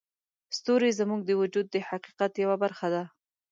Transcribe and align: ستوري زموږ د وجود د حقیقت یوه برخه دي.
ستوري 0.57 0.91
زموږ 0.99 1.21
د 1.25 1.31
وجود 1.41 1.65
د 1.71 1.75
حقیقت 1.89 2.31
یوه 2.43 2.55
برخه 2.63 2.87
دي. 2.93 3.03